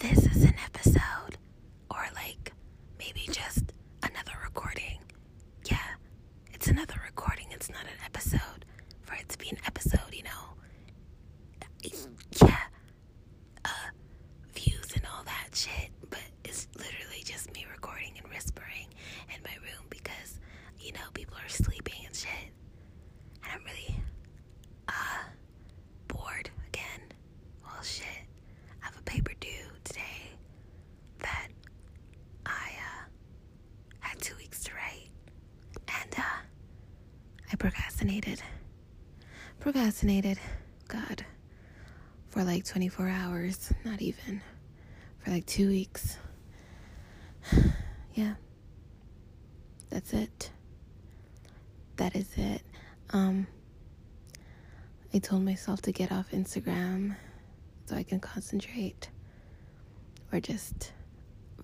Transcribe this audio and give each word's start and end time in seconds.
This 0.00 0.26
is 0.26 0.42
an 0.44 0.54
episode 0.66 1.02
fascinated. 39.84 40.38
God. 40.88 41.26
For 42.30 42.42
like 42.42 42.64
24 42.64 43.06
hours, 43.06 43.70
not 43.84 44.00
even. 44.00 44.40
For 45.18 45.30
like 45.32 45.44
two 45.44 45.68
weeks. 45.68 46.16
yeah. 48.14 48.32
That's 49.90 50.14
it. 50.14 50.50
That 51.96 52.16
is 52.16 52.26
it. 52.38 52.62
Um, 53.12 53.46
I 55.12 55.18
told 55.18 55.44
myself 55.44 55.82
to 55.82 55.92
get 55.92 56.10
off 56.10 56.30
Instagram 56.30 57.14
so 57.84 57.94
I 57.94 58.04
can 58.04 58.20
concentrate 58.20 59.10
or 60.32 60.40
just 60.40 60.92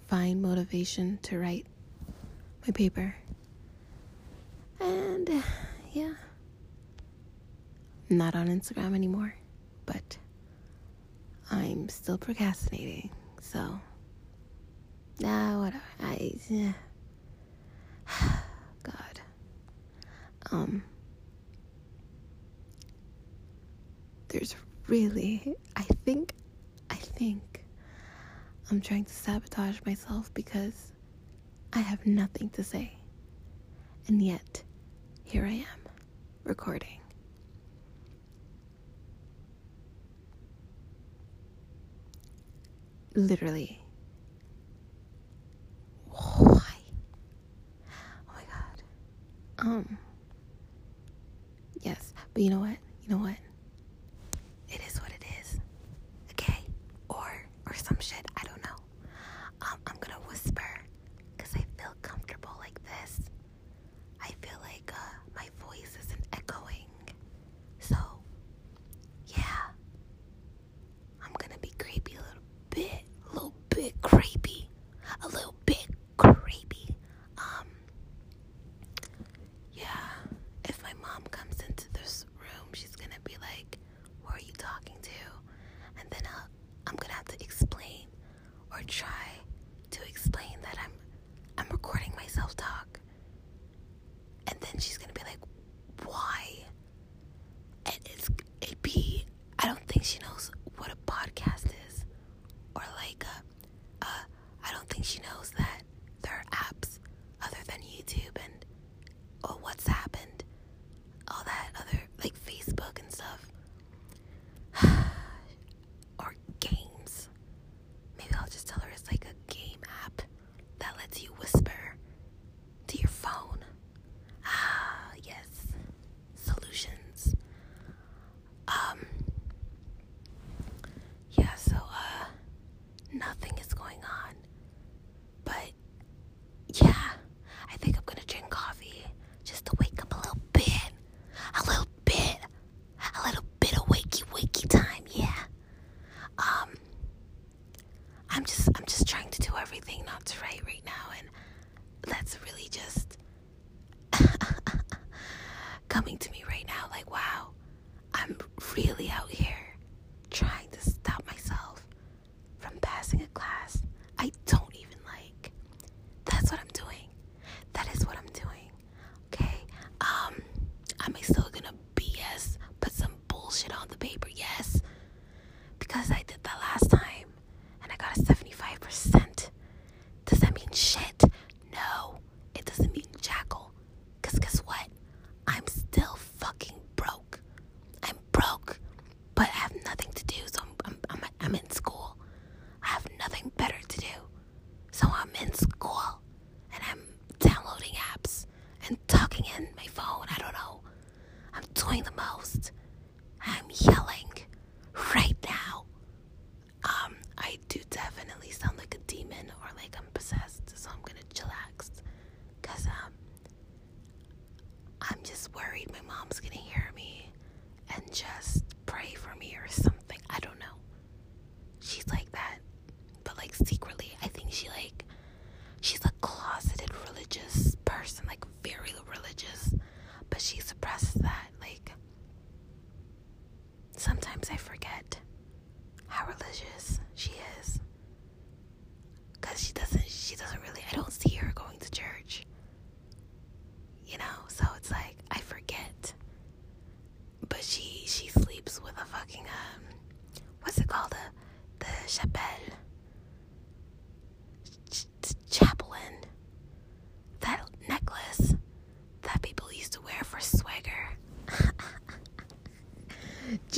find 0.08 0.42
motivation 0.42 1.18
to 1.22 1.38
write 1.38 1.66
my 2.66 2.72
paper. 2.72 3.16
And 4.78 5.42
yeah 5.92 6.12
not 8.10 8.34
on 8.34 8.48
Instagram 8.48 8.94
anymore, 8.94 9.34
but 9.86 10.18
I'm 11.50 11.88
still 11.88 12.18
procrastinating. 12.18 13.10
So, 13.40 13.80
nah, 15.20 15.62
whatever. 15.62 15.82
I, 16.02 16.32
yeah. 16.48 16.72
God. 18.82 19.20
Um, 20.50 20.82
there's 24.28 24.56
really, 24.88 25.54
I 25.76 25.82
think, 26.04 26.32
I 26.90 26.96
think 26.96 27.64
I'm 28.70 28.80
trying 28.80 29.04
to 29.04 29.12
sabotage 29.12 29.78
myself 29.86 30.34
because 30.34 30.92
I 31.72 31.78
have 31.78 32.04
nothing 32.04 32.50
to 32.50 32.64
say. 32.64 32.92
And 34.08 34.20
yet, 34.20 34.64
here 35.22 35.44
I 35.44 35.50
am, 35.52 35.92
recording. 36.42 36.99
Literally. 43.14 43.80
Why? 46.08 46.74
Oh 47.88 48.22
my 48.28 48.42
god. 48.52 48.82
Um. 49.58 49.98
Yes, 51.80 52.12
but 52.34 52.42
you 52.42 52.50
know 52.50 52.60
what? 52.60 52.76
You 53.02 53.08
know 53.08 53.18
what? 53.18 53.36
It 54.68 54.80
is 54.86 55.00
what 55.00 55.10
it 55.10 55.24
is. 55.40 55.56
Okay? 56.32 56.58
Or 57.08 57.46
or 57.66 57.74
some 57.74 57.96
shit. 58.00 58.24
I 58.36 58.44
don't 58.44 58.49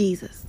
Jesus. 0.02 0.41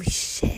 holy 0.00 0.06
shit. 0.10 0.49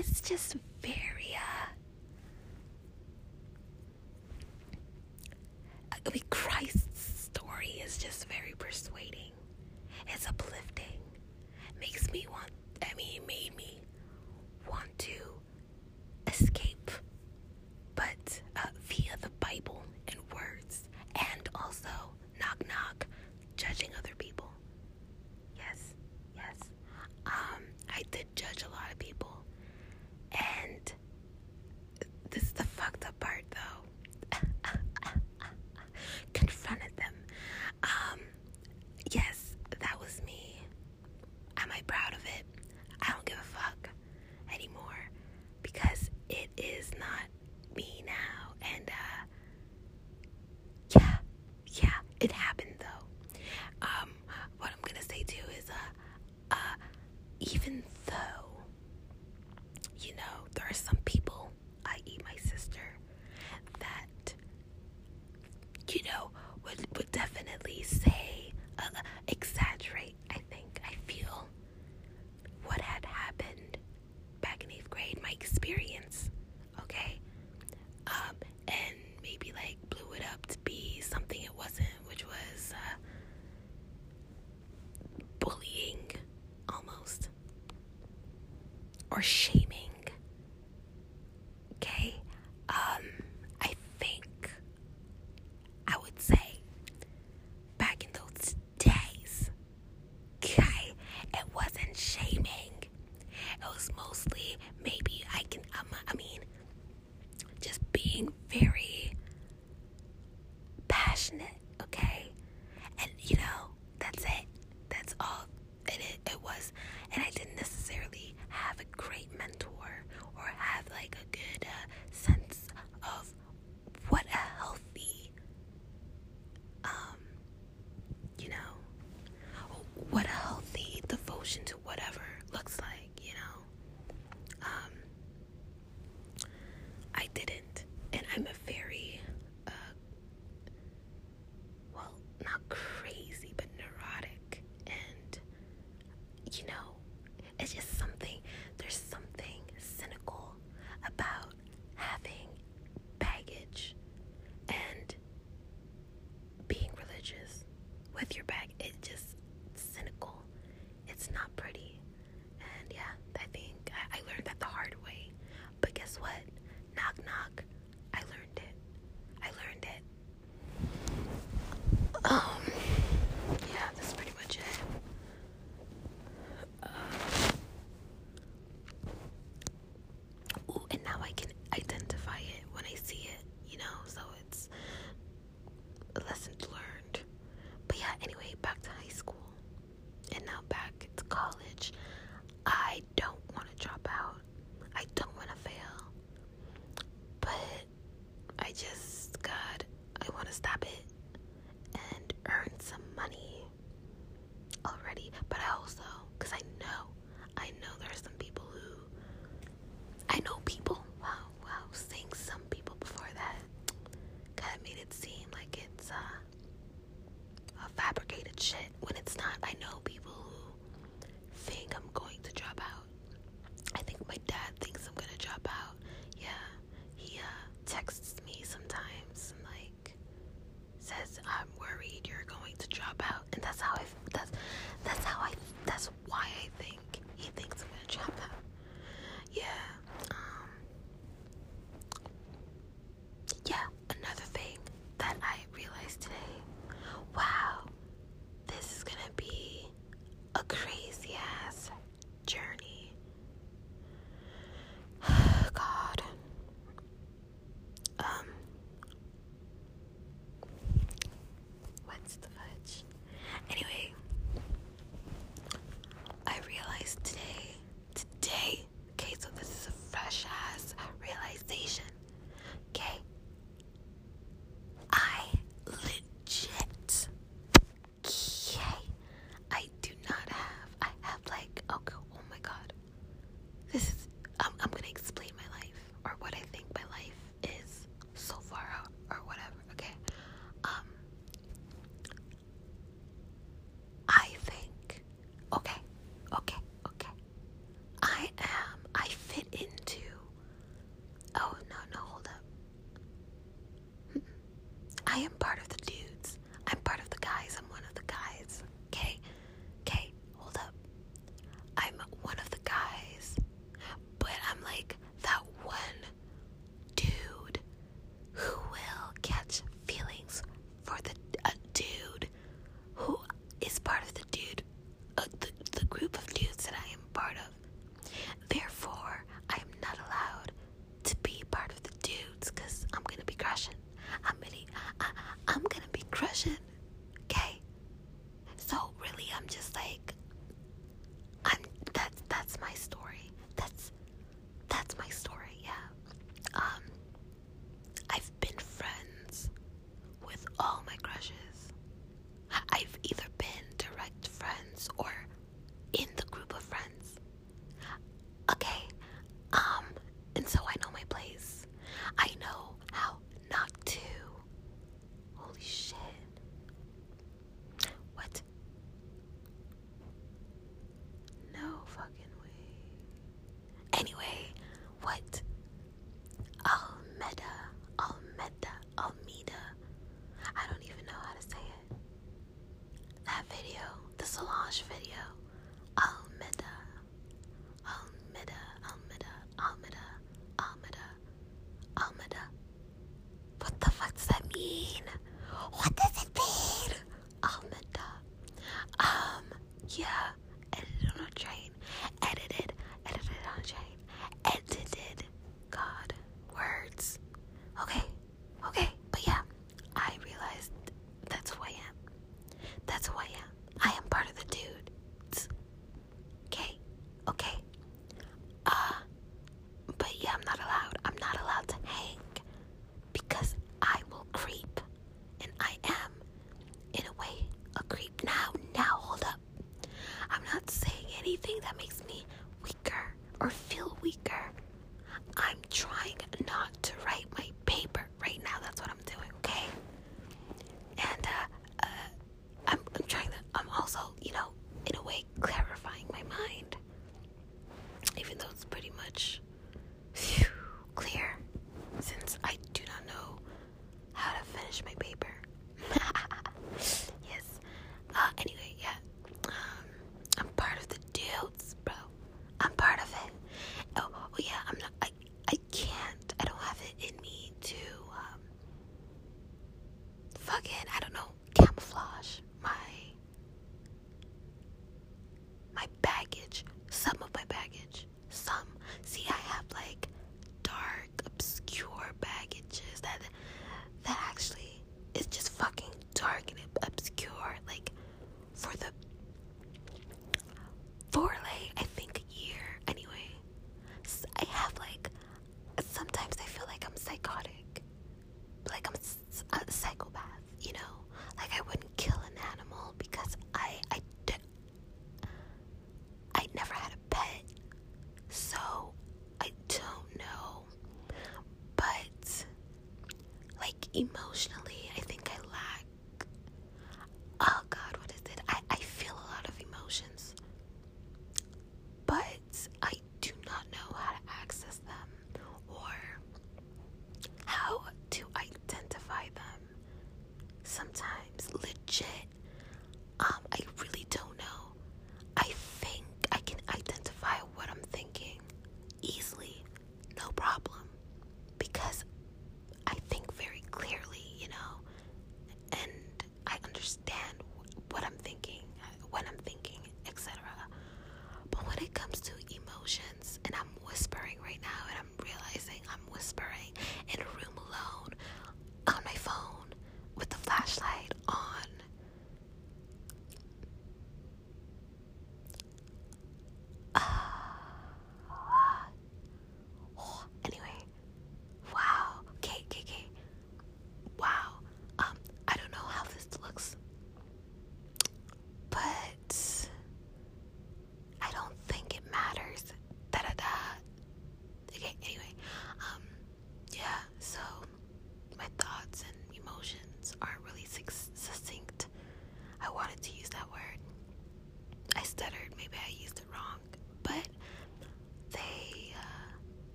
it's 0.00 0.20
just 0.20 0.56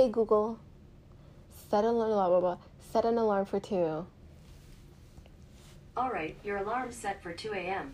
Hey 0.00 0.08
Google, 0.10 0.60
set 1.68 1.82
an 1.82 1.90
alarm, 1.90 2.10
blah, 2.12 2.28
blah, 2.28 2.40
blah, 2.40 2.56
set 2.92 3.04
an 3.04 3.18
alarm 3.18 3.46
for 3.46 3.58
2. 3.58 4.06
All 5.96 6.10
right, 6.12 6.36
your 6.44 6.58
alarm 6.58 6.92
set 6.92 7.20
for 7.20 7.32
2 7.32 7.52
a.m. 7.54 7.92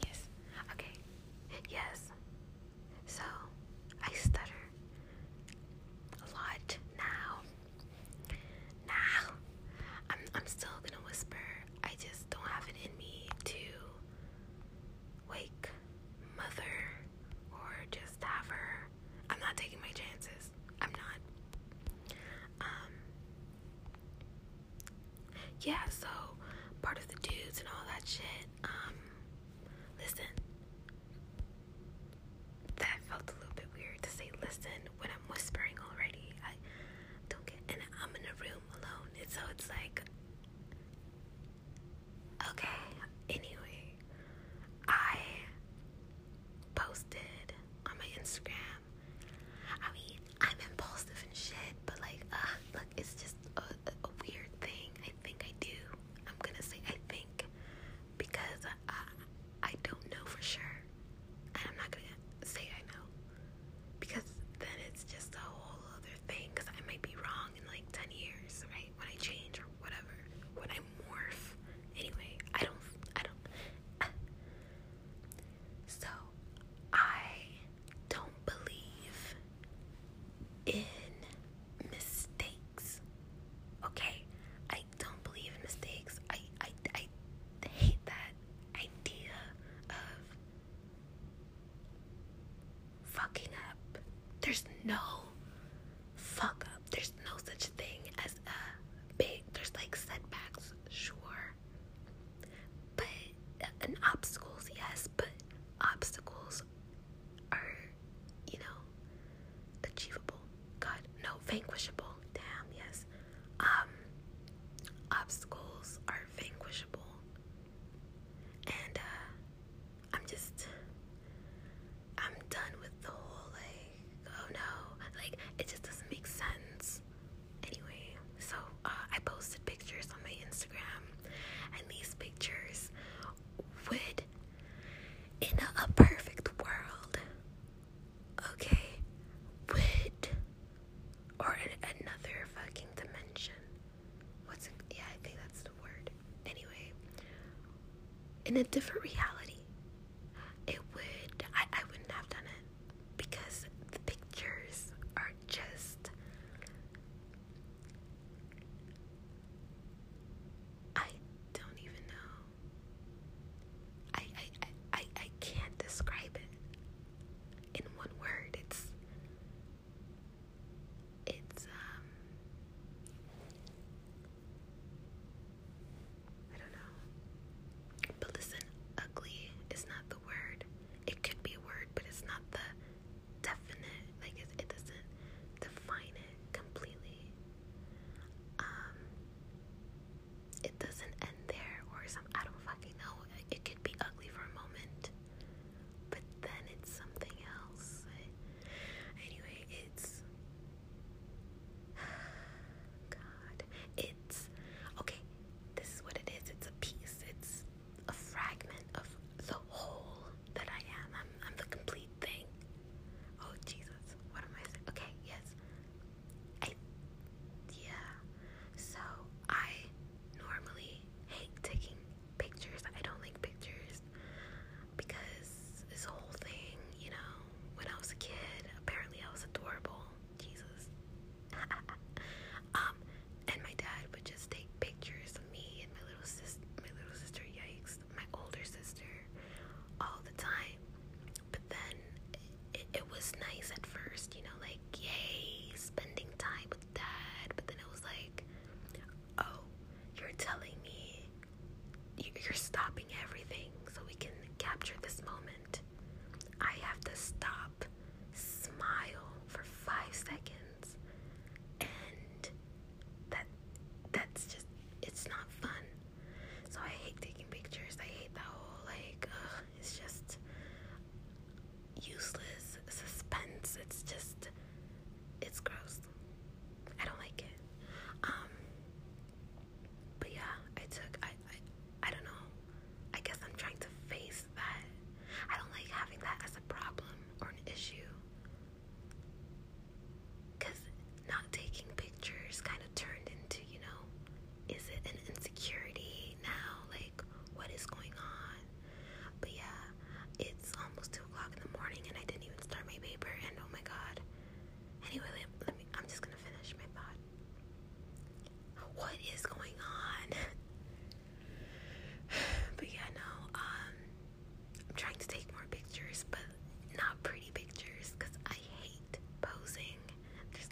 in 148.57 148.61
a 148.61 148.65
different 148.65 149.03
reality. 149.03 149.44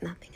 nothing 0.03 0.32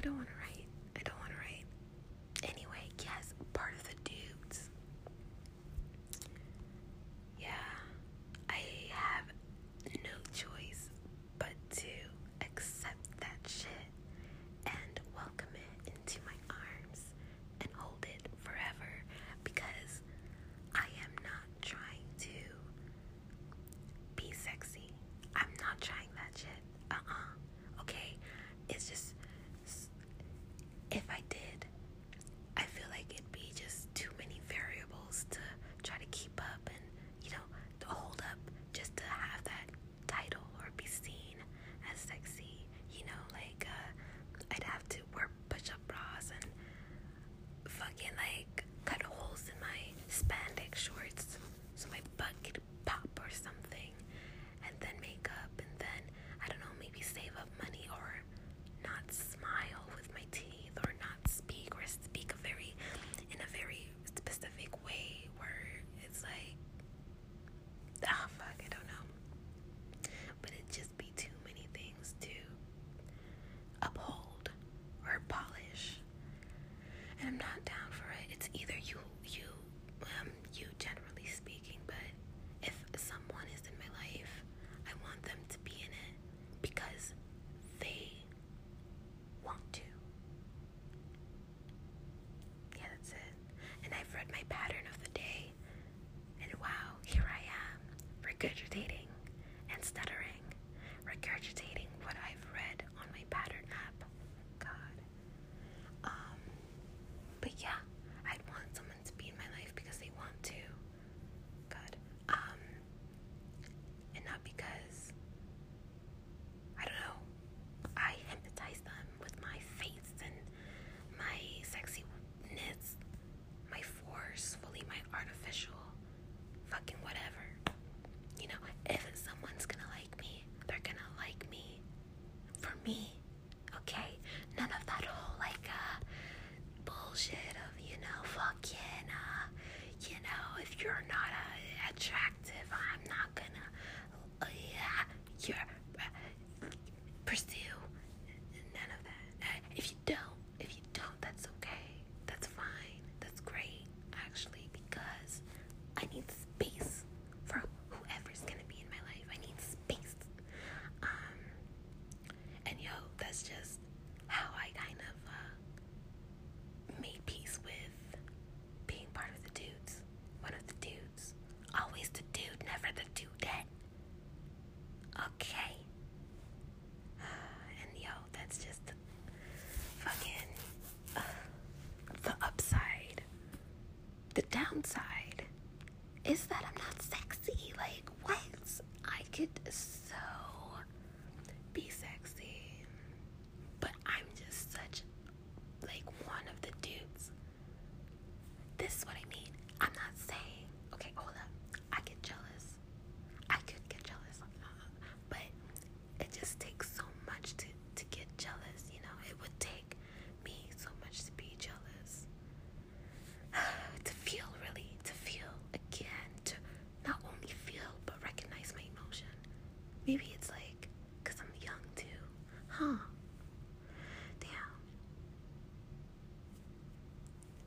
I 0.00 0.02
don't 0.02 0.16
want 0.16 0.28
to 0.28 0.32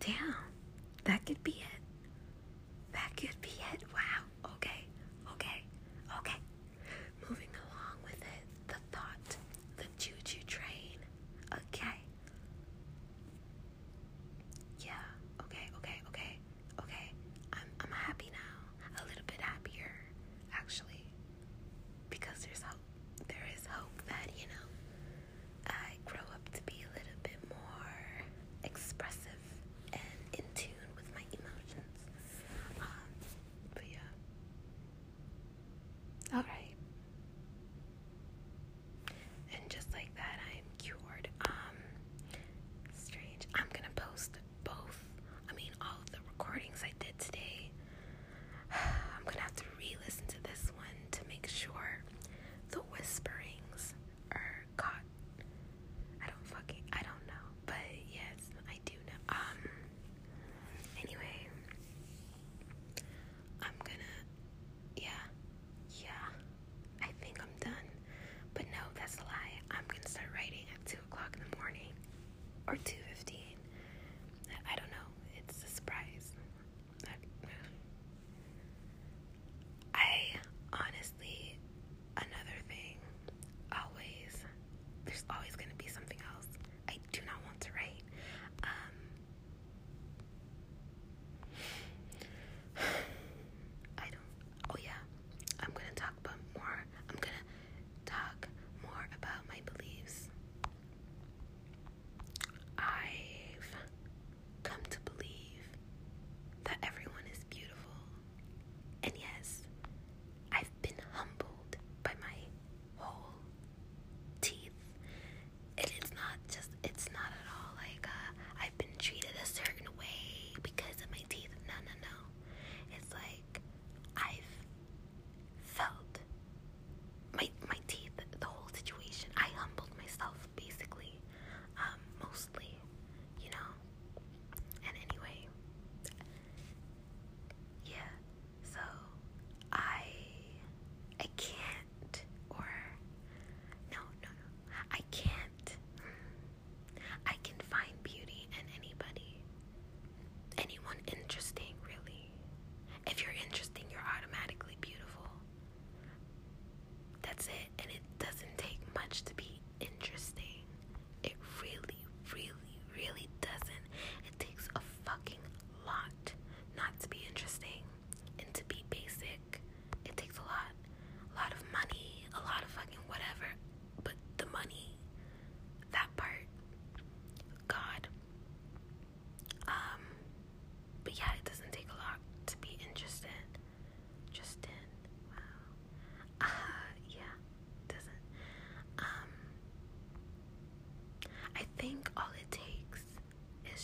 Damn, 0.05 0.35
that 1.05 1.25
could 1.25 1.41
be 1.45 1.62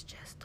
just 0.06 0.40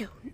don't 0.00 0.29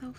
so 0.00 0.12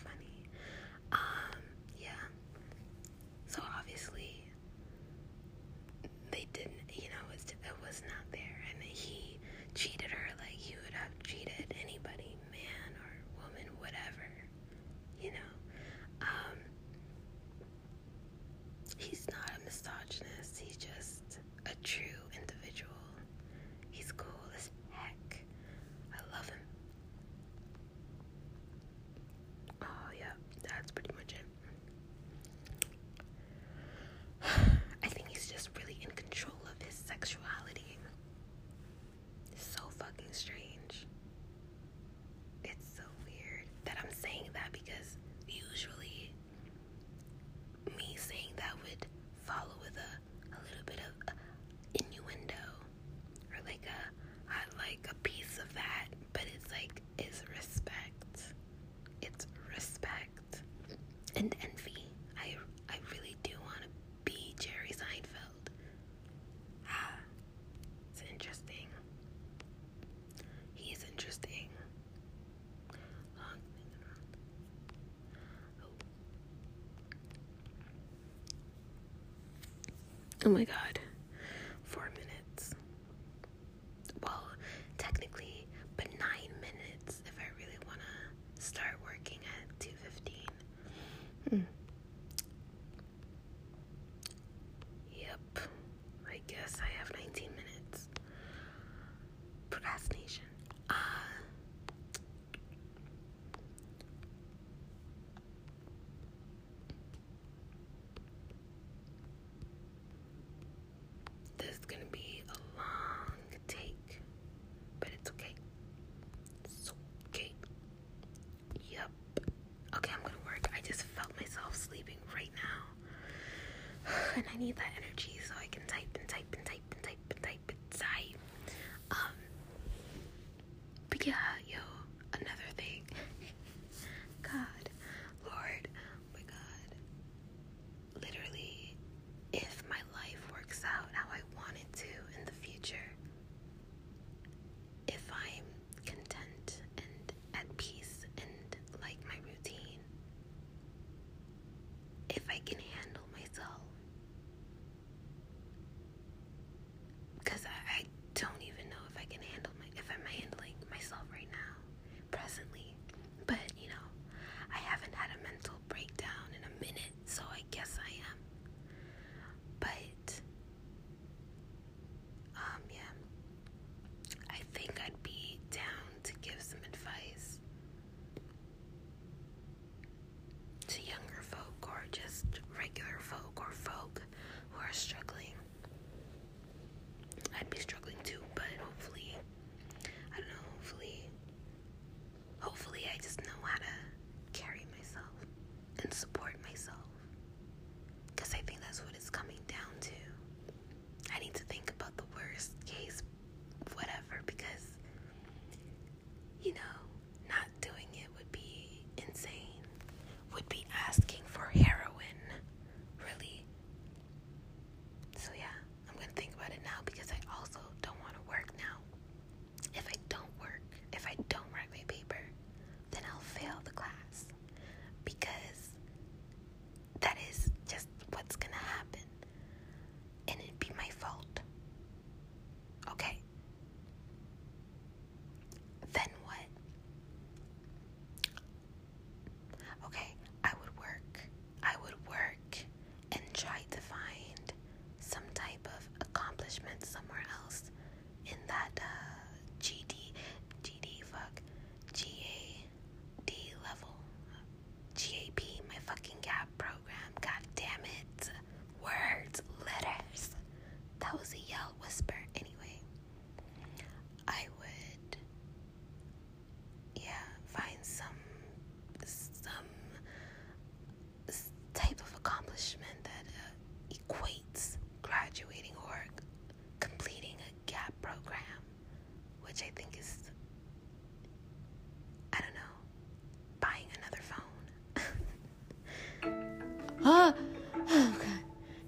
Oh 80.50 80.52
my 80.52 80.64
god. 80.64 80.99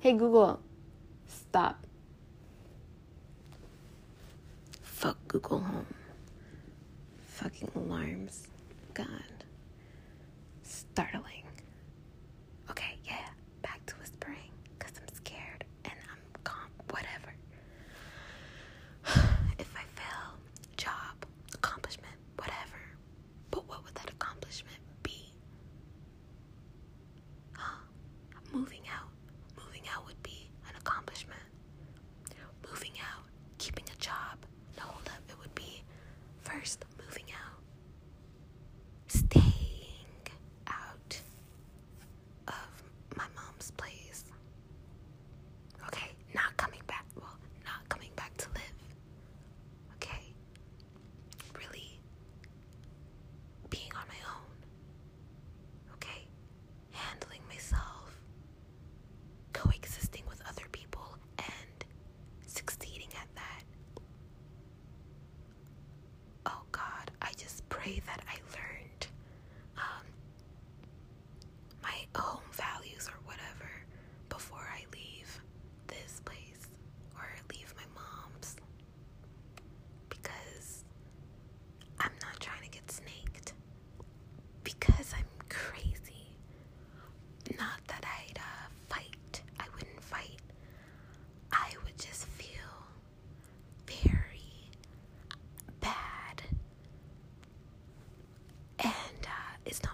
Hey 0.03 0.13
Google, 0.17 0.59
stop. 1.27 1.85
Fuck 4.81 5.15
Google 5.27 5.59
Home. 5.59 5.85
Fucking 7.27 7.69
alarms. 7.75 8.47
God. 8.95 9.05
Startling. 10.63 11.43
it's 99.65 99.83
not 99.83 99.90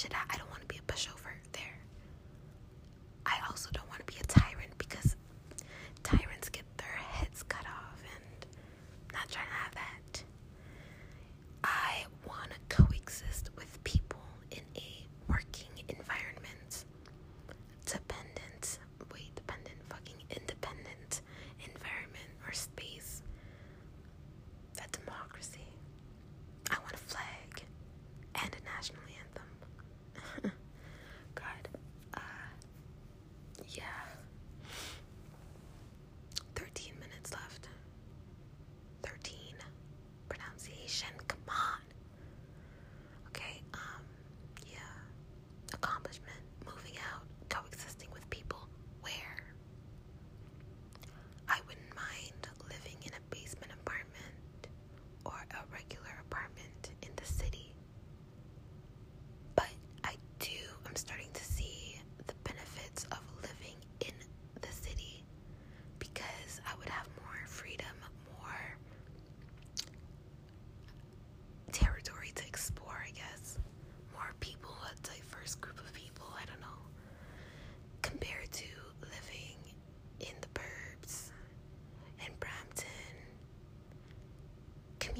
should 0.00 0.14
I? 0.14 0.36
I 0.36 0.39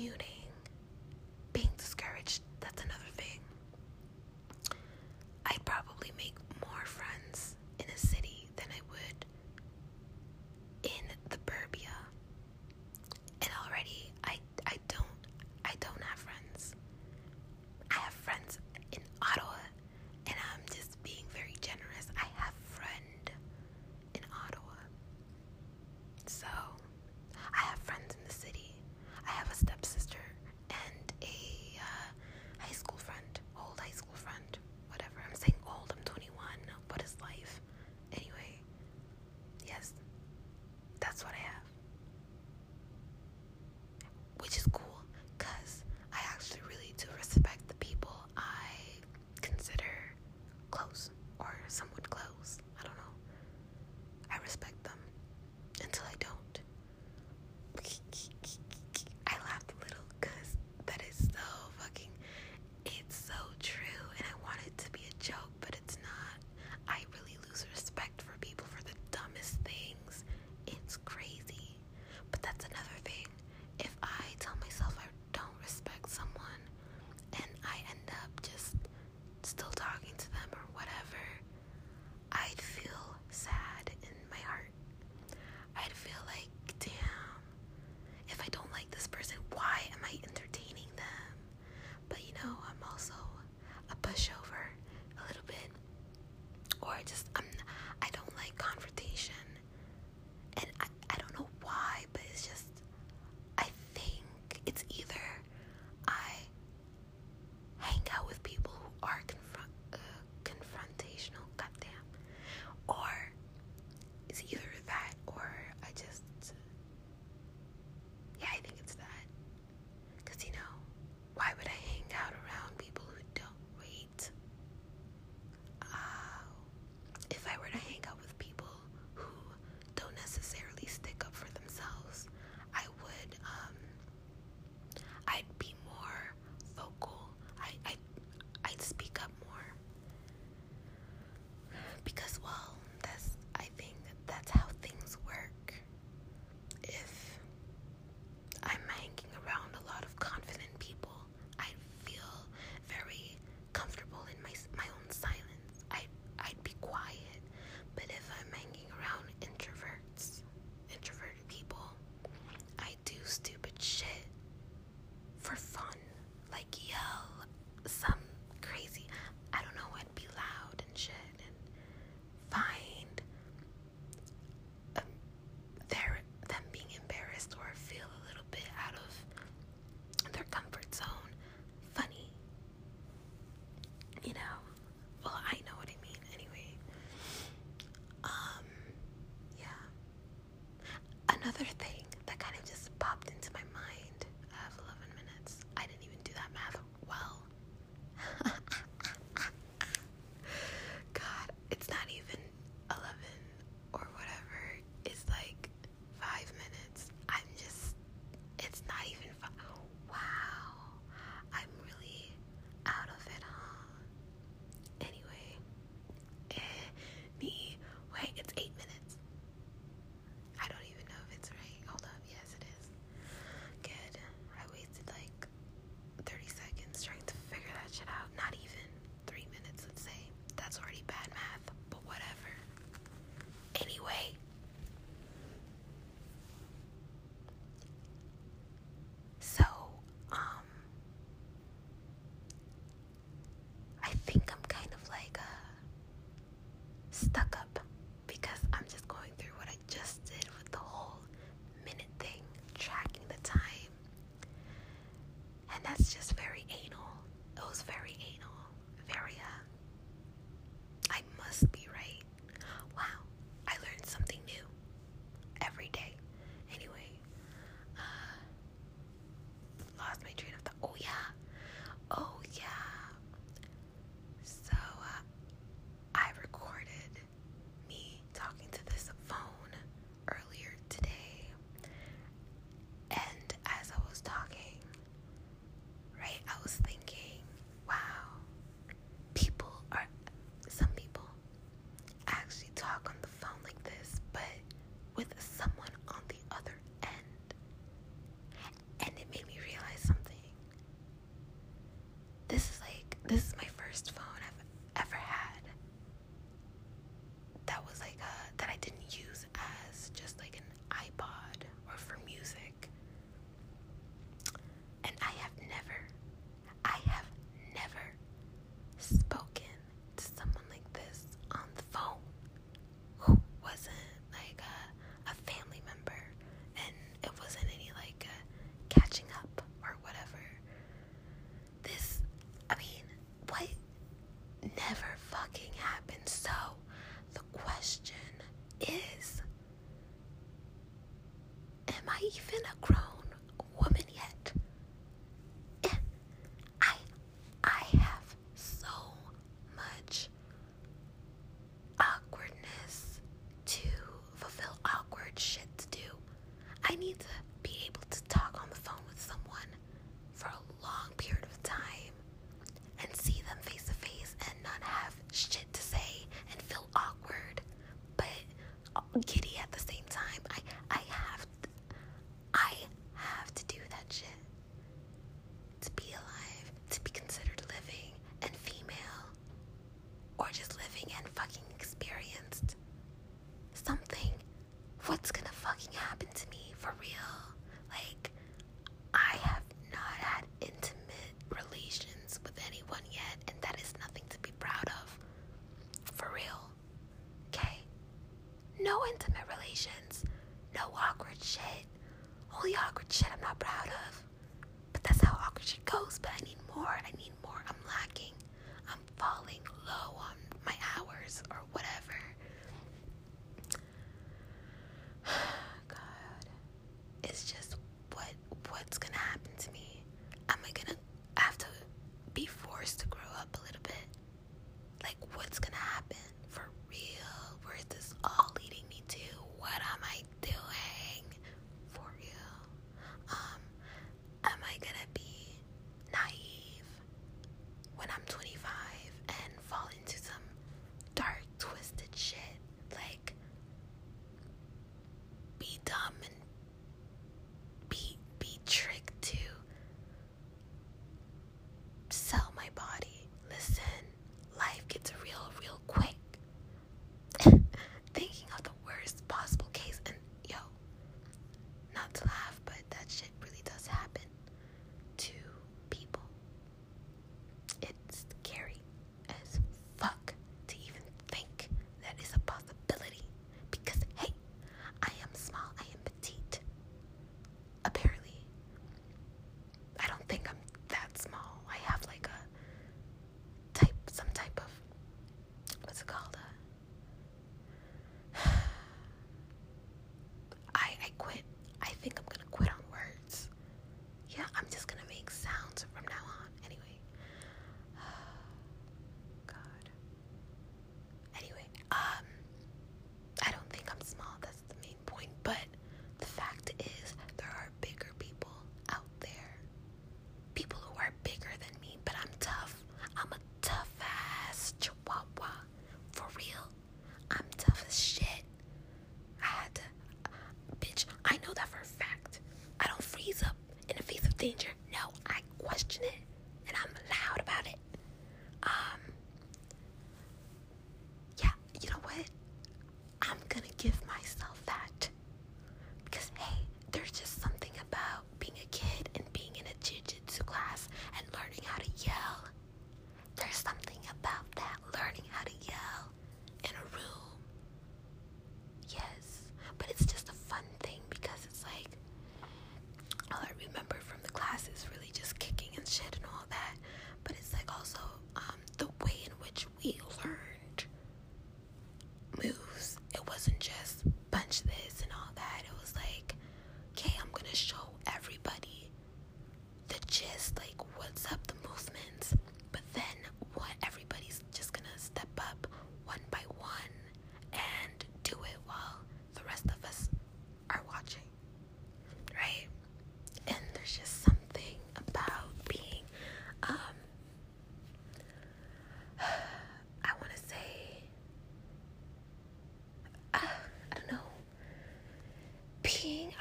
beauty. 0.01 0.40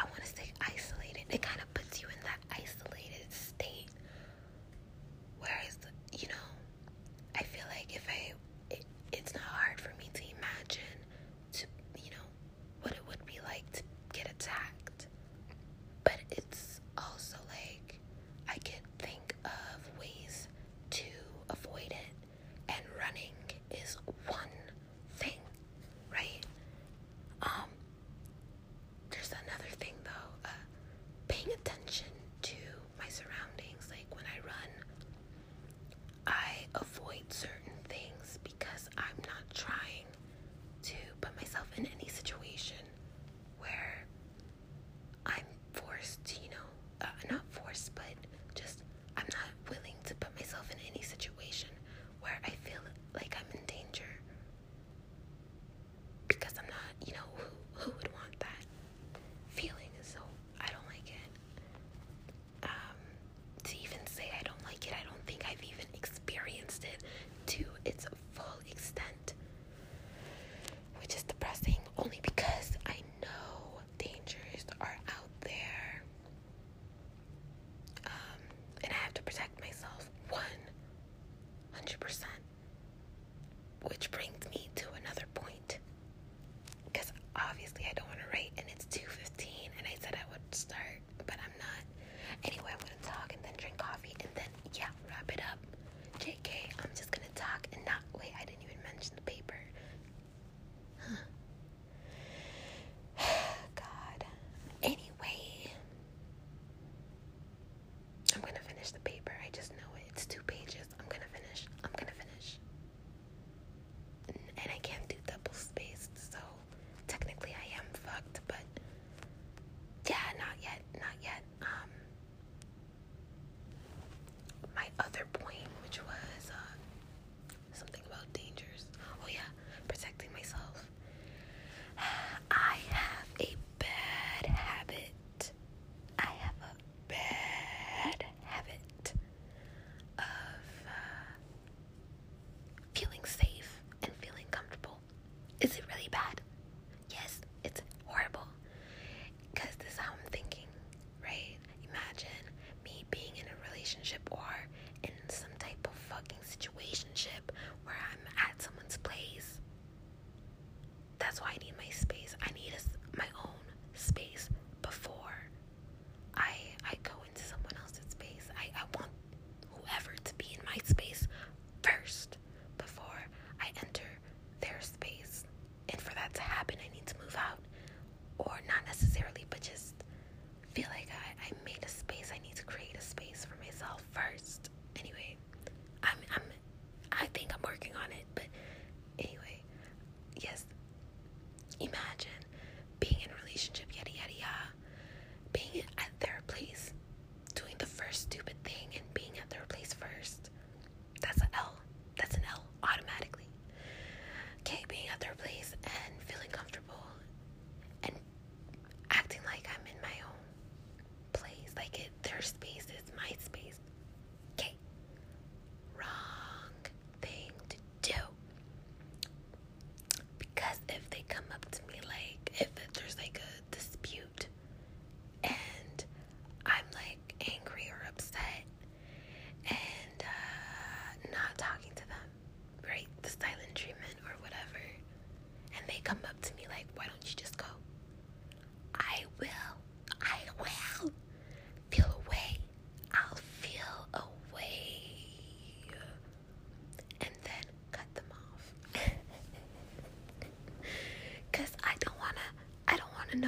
I 0.01 0.05
want 0.05 0.23
to 0.23 0.25
say 0.27 0.53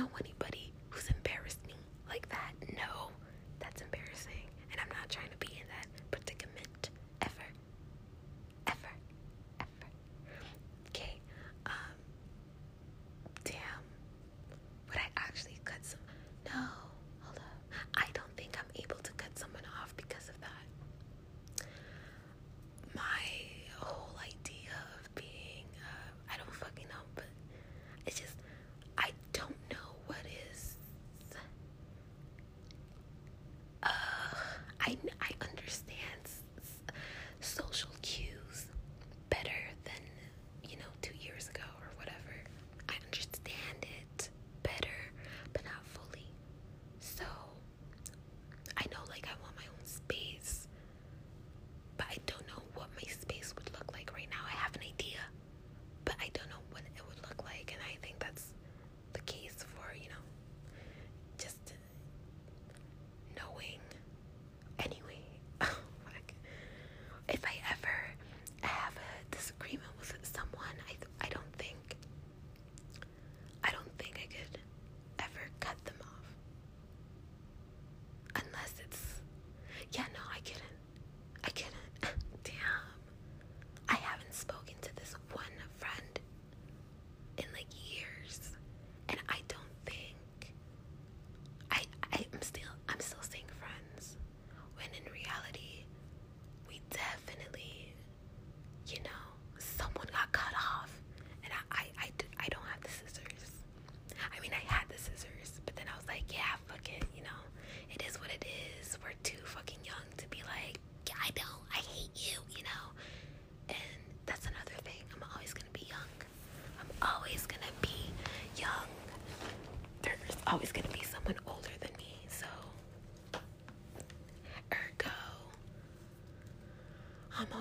know 0.02 0.10
anybody. 0.20 0.51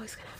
always 0.00 0.16
oh, 0.18 0.22
gonna 0.22 0.30
have 0.30 0.39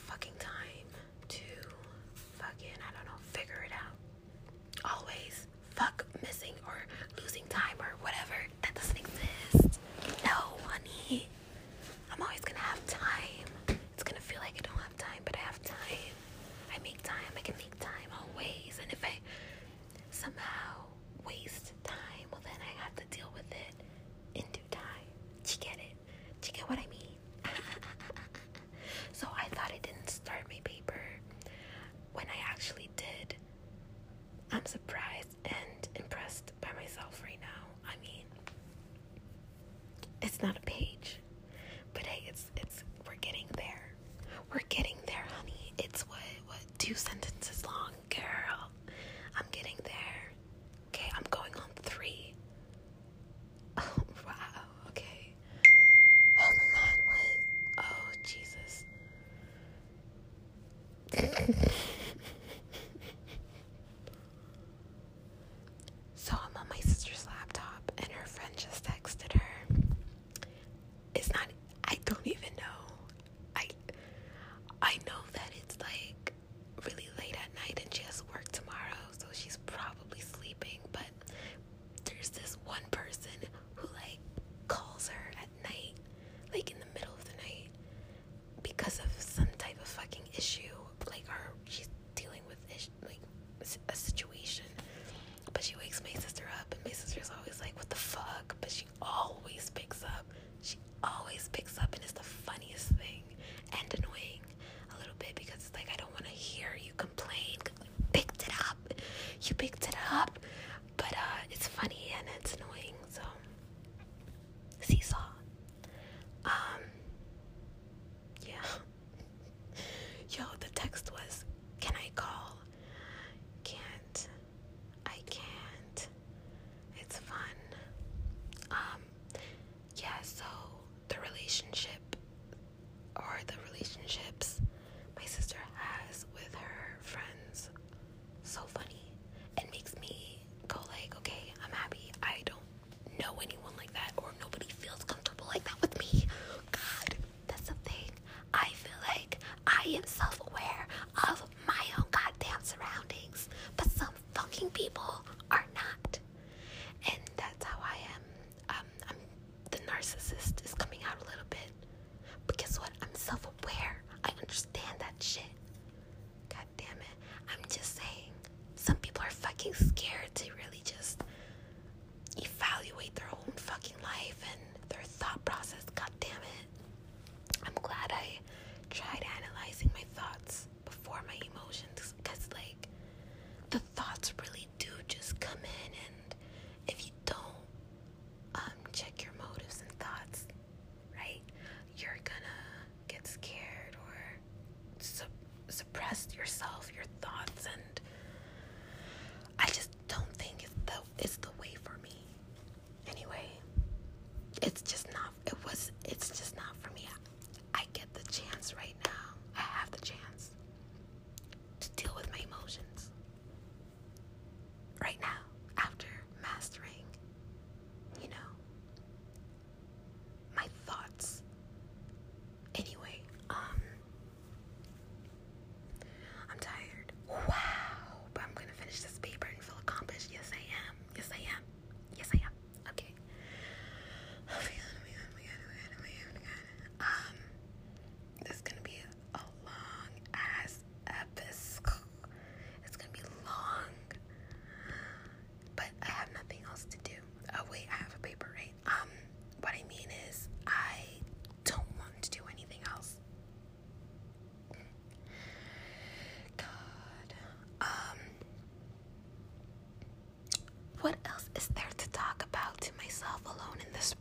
am 149.97 150.05
self 150.05 150.41
aware 150.49 150.87
of 151.29 151.43
my 151.67 151.85
own 151.99 152.05
goddamn 152.11 152.63
surroundings. 152.63 153.49
But 153.77 153.91
some 153.91 154.15
fucking 154.35 154.71
people 154.71 155.25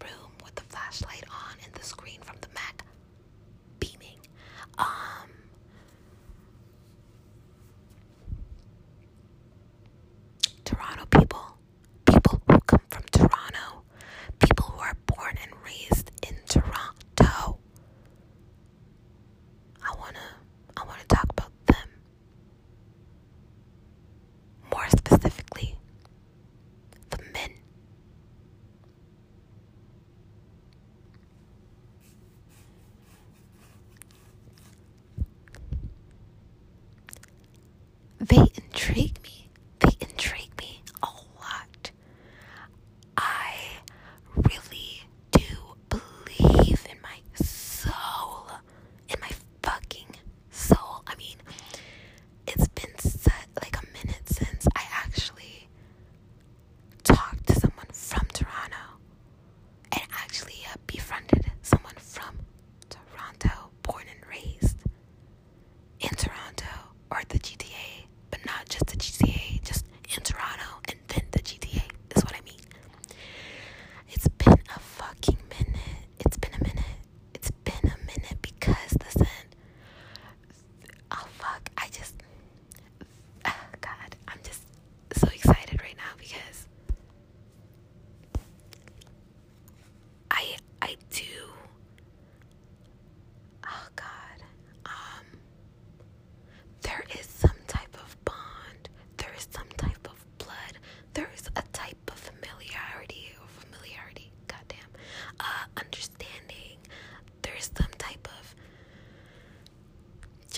room 0.01 0.31
with 0.43 0.55
the 0.55 0.63
flashlight 0.63 1.23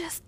just 0.01 0.23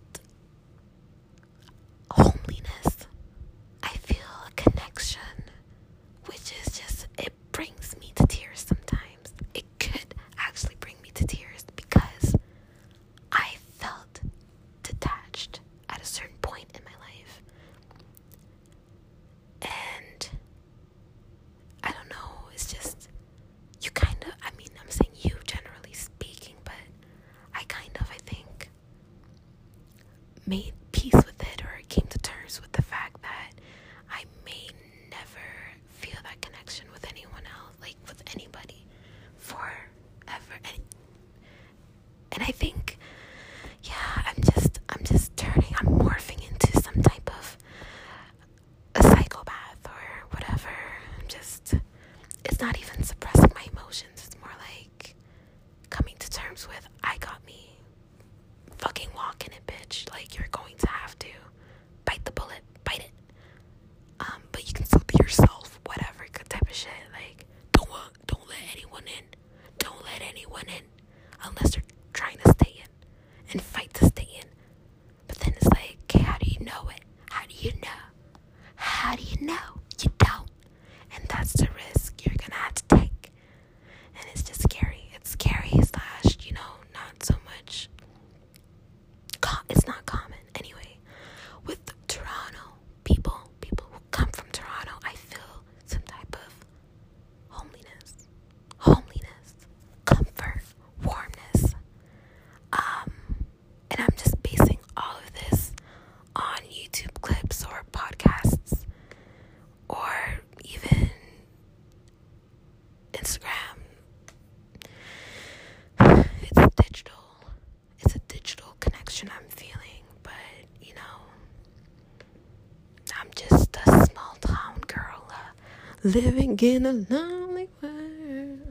living 126.03 126.59
in 126.61 126.85
a 126.85 126.91
lonely 126.91 127.69
world. 127.81 128.62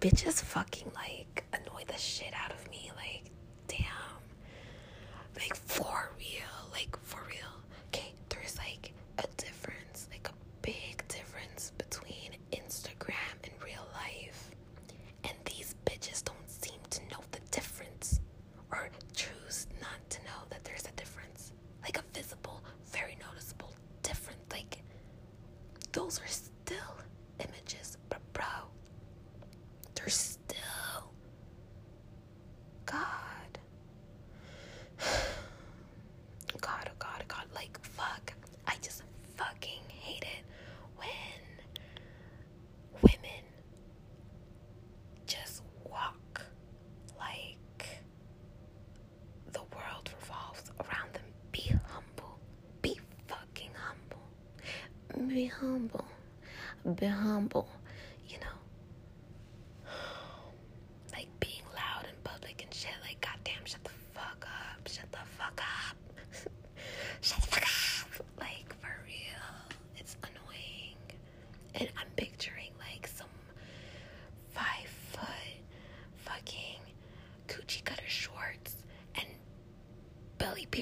bitches 0.00 0.42
fucking 0.42 0.90
like 0.94 1.44
annoy 1.52 1.82
the 1.88 1.96
shit 1.96 2.32
out 2.34 2.47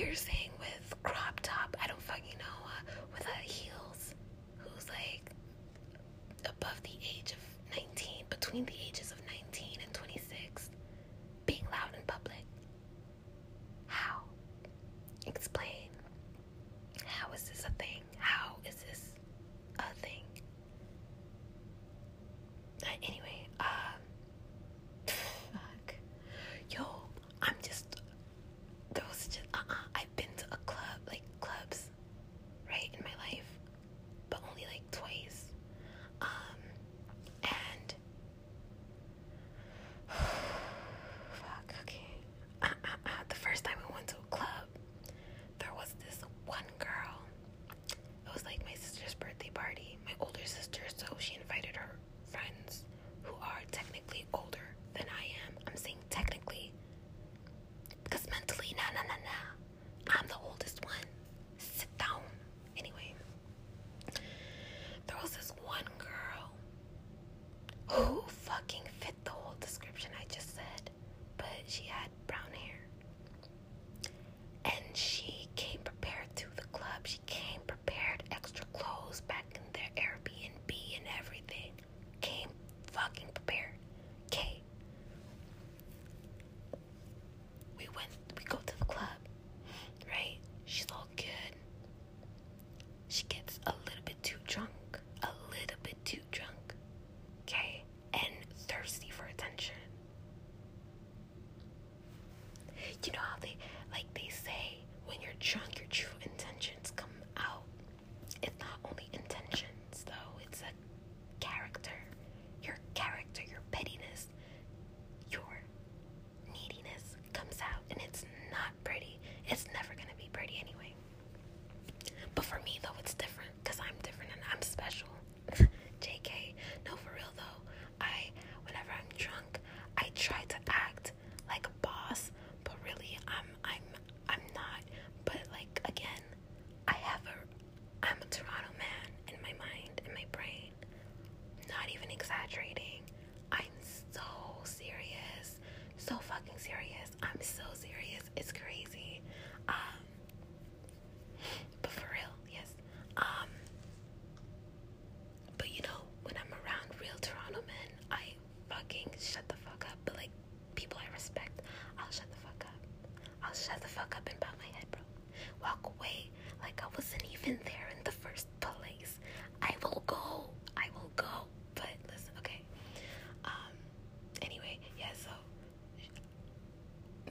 piercing 0.00 0.50
with 0.58 0.94
crop 1.02 1.40
top. 1.42 1.74
I 1.82 1.86
don't 1.86 2.02
fucking 2.02 2.36
know. 2.38 2.66
Uh, 2.66 2.92
with 3.14 3.26
uh, 3.26 3.30
heels. 3.42 4.14
Who's 4.58 4.86
like 4.90 5.30
above 6.40 6.82
the 6.82 6.98
age 7.16 7.32
of 7.32 7.38
19, 7.74 8.24
between 8.28 8.66
the 8.66 8.85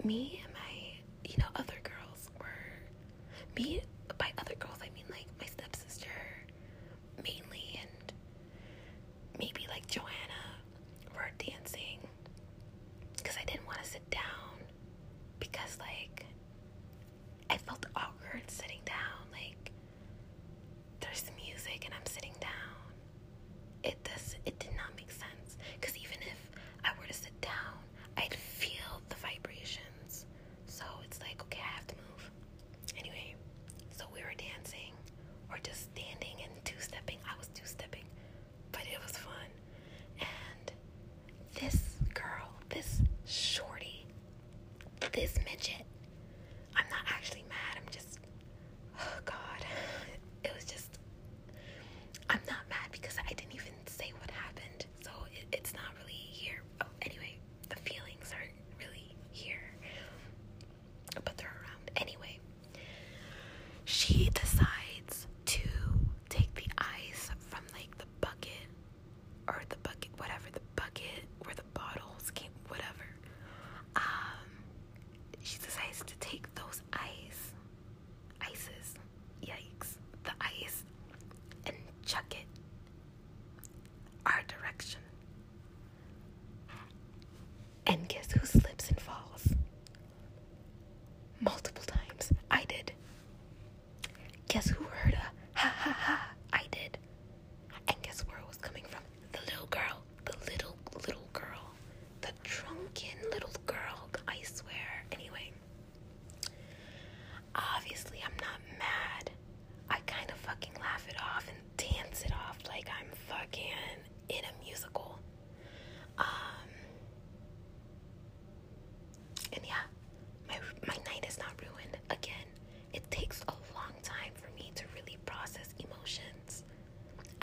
me 0.05 0.44
this 45.15 45.35
midget. 45.45 45.84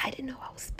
I 0.04 0.10
didn't 0.10 0.26
know 0.26 0.36
I 0.42 0.52
was 0.52 0.71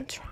gonna 0.00 0.08
try. 0.08 0.29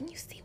Can 0.00 0.08
you 0.08 0.16
see 0.16 0.39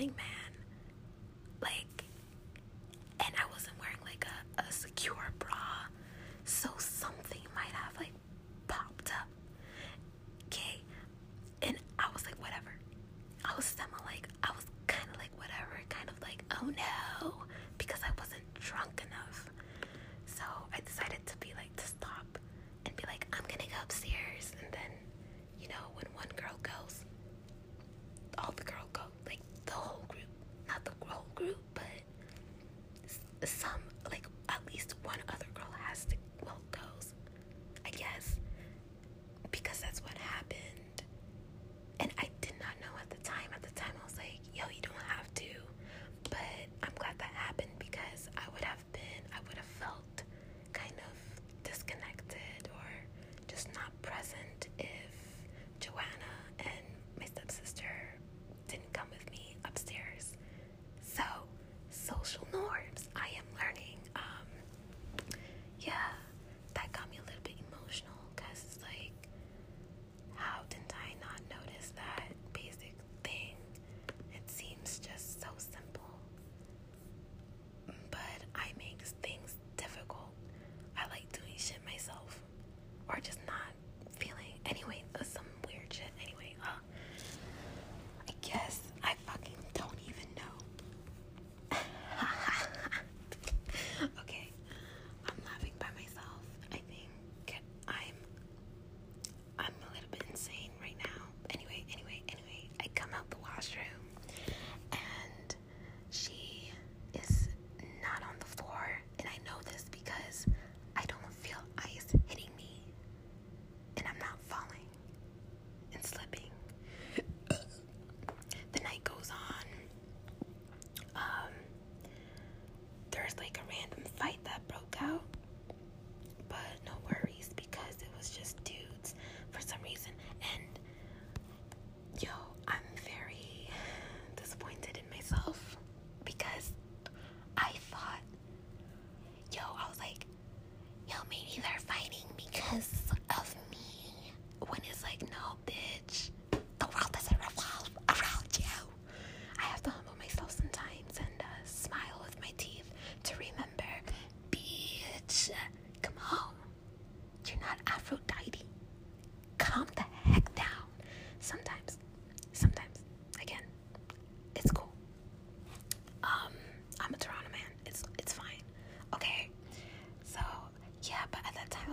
think, 0.00 0.16
man. 0.16 0.24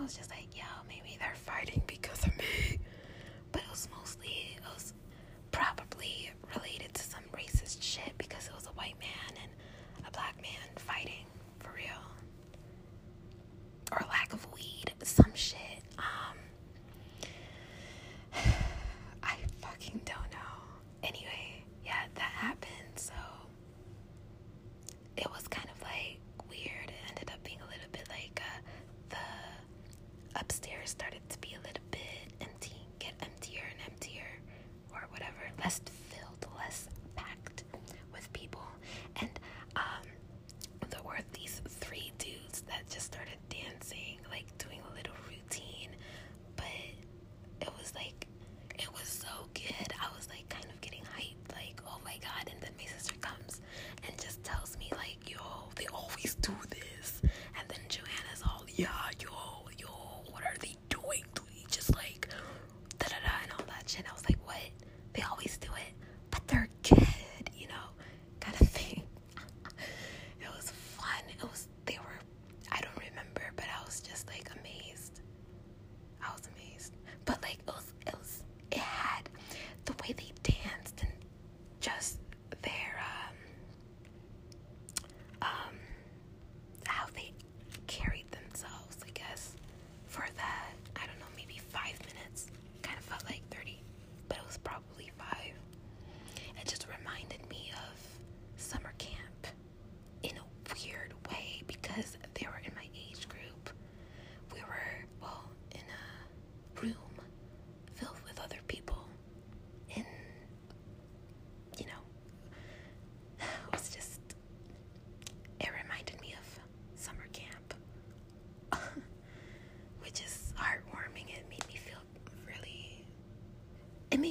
was 0.02 0.14
just 0.16 0.30
like, 0.30 0.46
yo, 0.54 0.62
maybe 0.88 1.16
they're 1.18 1.34
fighting 1.34 1.82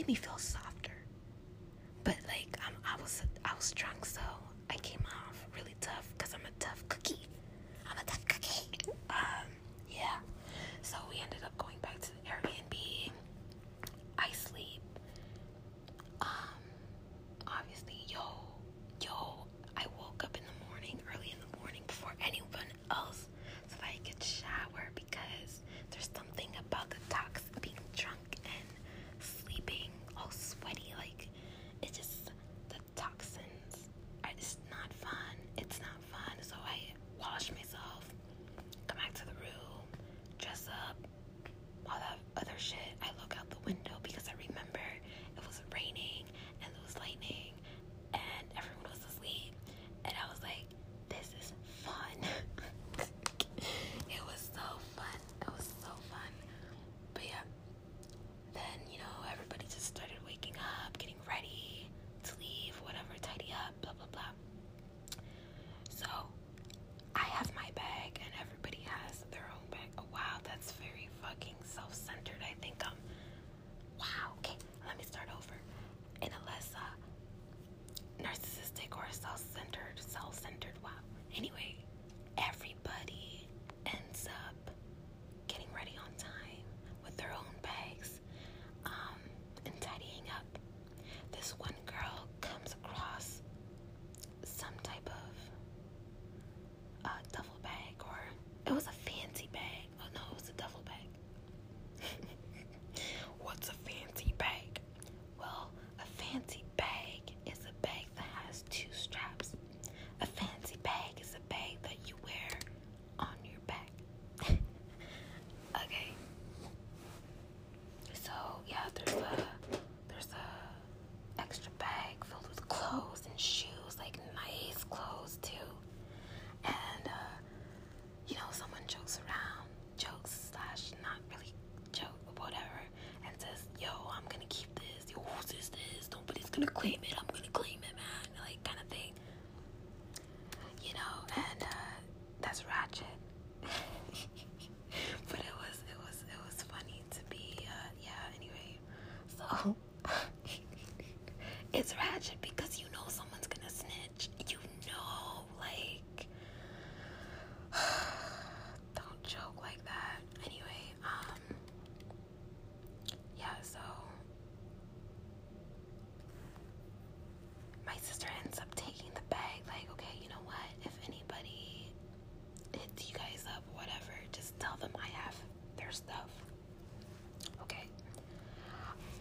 me 0.07 0.15
feel 0.15 0.36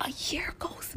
a 0.06 0.14
year 0.34 0.54
goes 0.60 0.94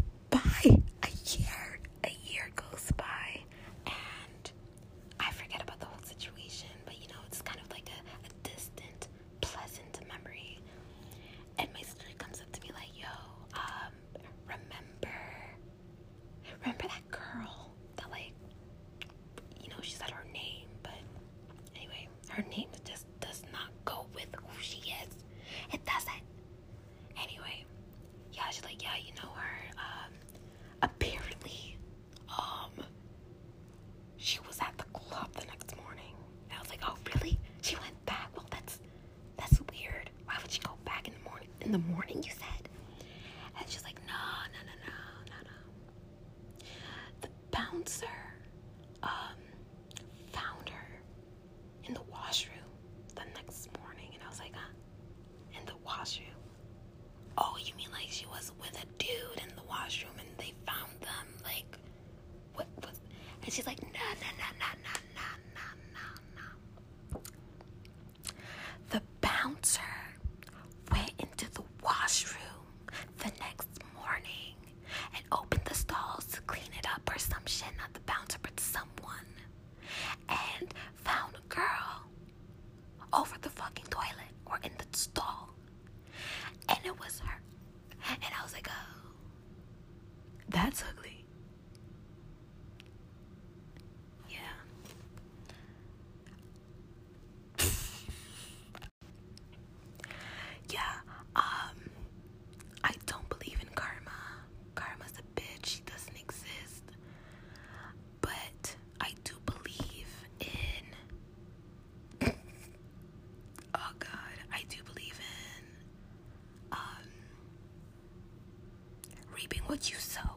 reaping 119.53 119.61
what 119.67 119.89
you 119.89 119.95
sow, 119.97 120.35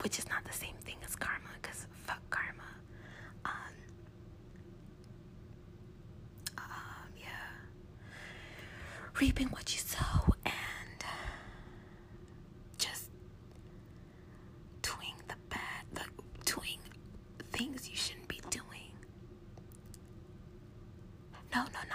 which 0.00 0.18
is 0.18 0.28
not 0.28 0.42
the 0.44 0.52
same 0.52 0.74
thing 0.84 0.96
as 1.04 1.14
karma, 1.16 1.48
because 1.60 1.86
fuck 2.04 2.18
karma. 2.30 2.70
Um, 3.44 3.60
um, 6.56 7.12
yeah, 7.16 7.52
reaping 9.20 9.48
what 9.48 9.70
you 9.74 9.78
sow 9.80 10.32
and 10.44 11.04
just 12.78 13.10
doing 14.80 15.14
the 15.28 15.34
bad, 15.50 15.84
the 15.92 16.02
doing 16.50 16.80
things 17.52 17.88
you 17.88 17.94
shouldn't 17.96 18.28
be 18.28 18.40
doing. 18.50 18.96
No, 21.54 21.64
no, 21.64 21.91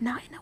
not 0.00 0.22
in 0.28 0.34
a 0.34 0.40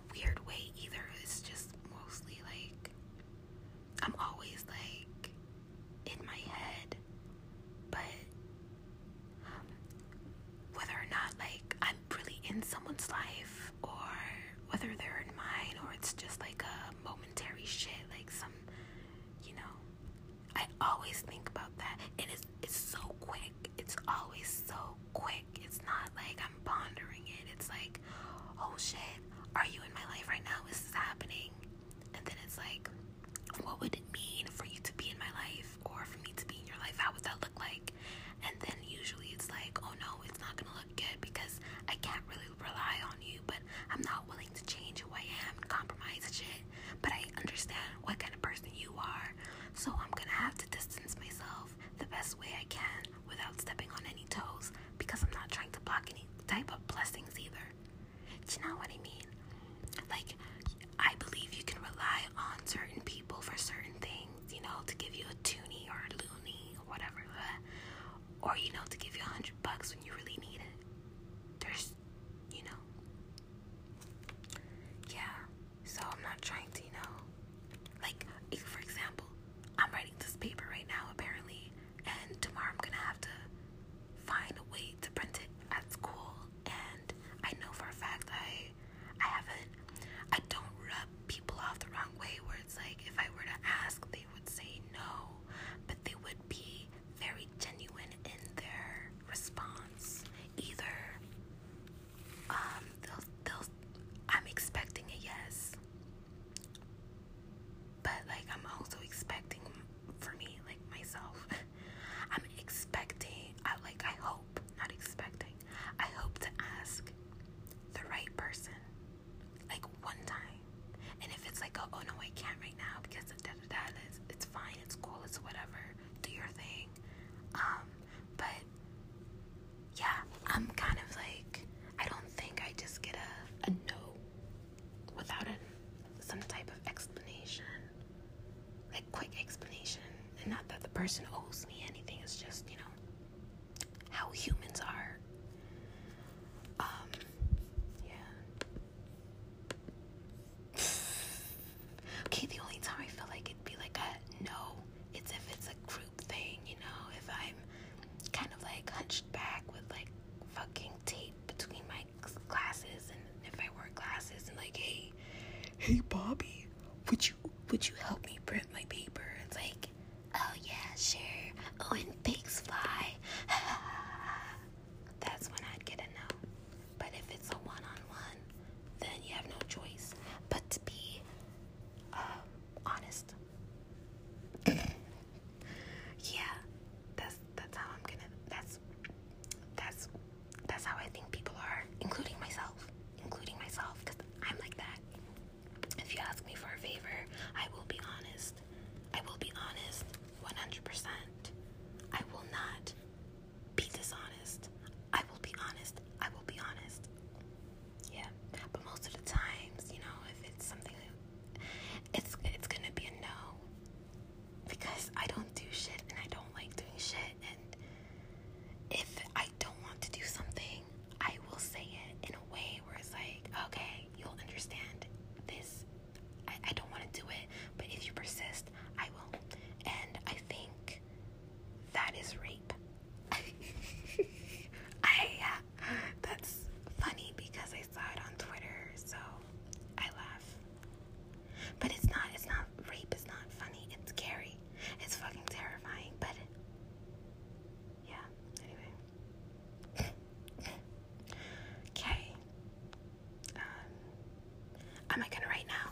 am 255.19 255.25
I 255.25 255.29
gonna 255.35 255.51
write 255.51 255.67
now? 255.67 255.91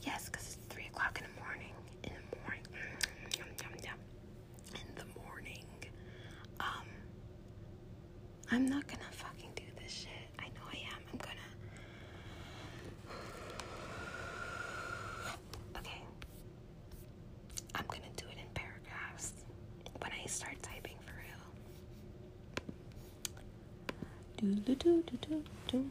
Yes, 0.00 0.24
because 0.32 0.56
it's 0.56 0.56
three 0.72 0.86
o'clock 0.86 1.20
in 1.20 1.26
the 1.28 1.34
morning. 1.44 1.76
In 2.04 2.12
the 2.32 2.36
morning. 2.44 2.64
Mm, 3.28 3.36
yum, 3.36 3.46
yum, 3.60 3.74
yum. 3.84 3.98
In 4.80 4.88
the 4.96 5.04
morning. 5.20 5.66
Um 6.58 6.86
I'm 8.50 8.64
not 8.64 8.86
gonna 8.86 9.10
fucking 9.10 9.50
do 9.56 9.62
this 9.82 9.92
shit. 9.92 10.08
I 10.38 10.44
know 10.56 10.62
I 10.64 10.78
am. 10.94 11.00
I'm 11.12 11.18
gonna 11.28 11.50
Okay. 15.80 16.00
I'm 17.74 17.84
gonna 17.92 18.12
do 18.16 18.24
it 18.32 18.38
in 18.40 18.46
paragraphs 18.54 19.32
when 20.00 20.12
I 20.12 20.24
start 20.26 20.56
typing 20.62 20.96
for 21.04 21.14
real. 24.40 24.54
Do 24.64 24.74
do 24.74 24.74
do 24.74 25.02
do 25.04 25.16
do 25.28 25.42
do 25.68 25.90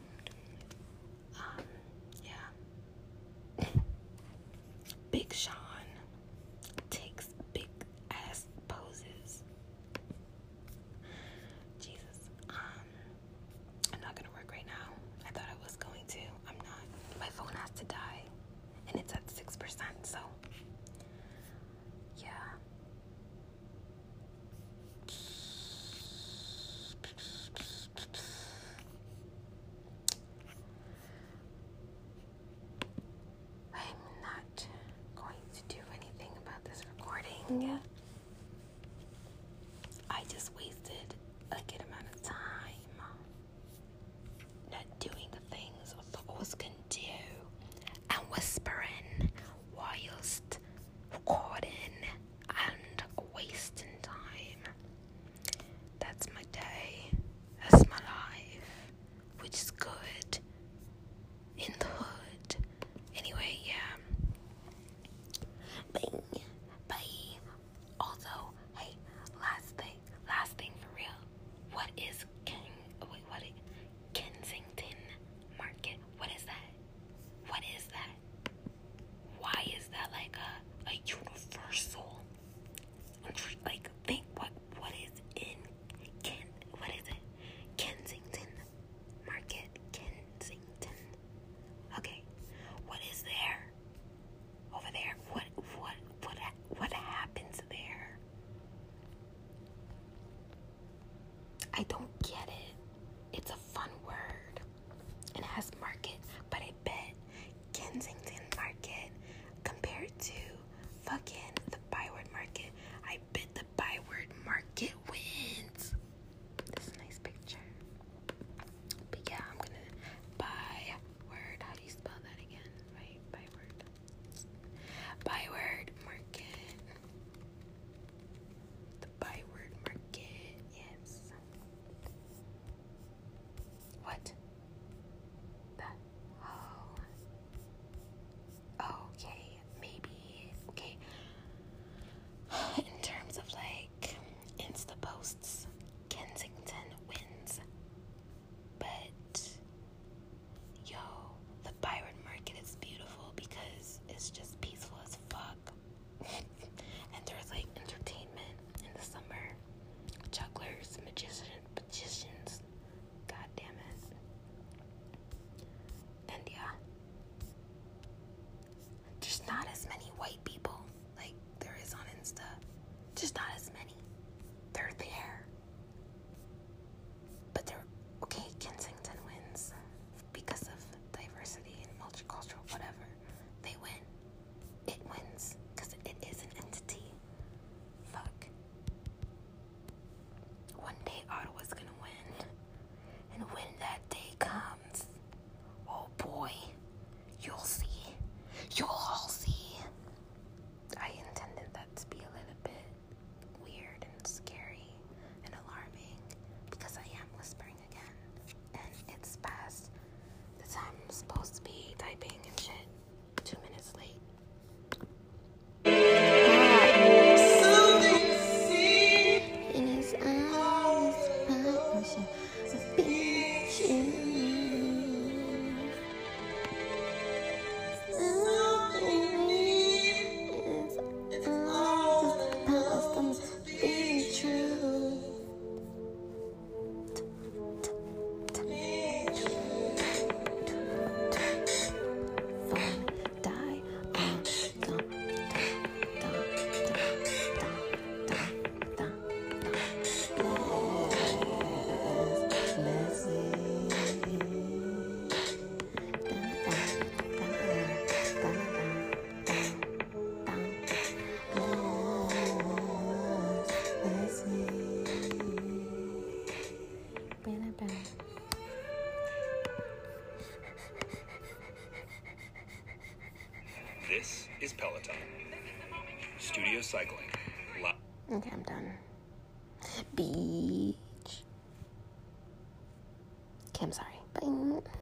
cycling. 276.92 277.31